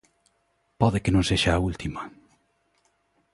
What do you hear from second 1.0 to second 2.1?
que non sexa a última.